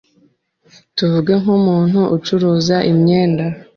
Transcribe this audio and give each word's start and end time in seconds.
Tuvuge 0.95 1.33
nk’umuntu 1.41 1.99
ucuruza 2.15 2.77
imyenda. 2.91 3.45